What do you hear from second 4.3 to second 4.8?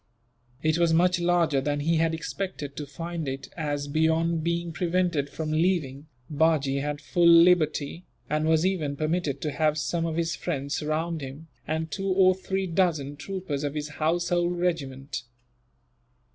being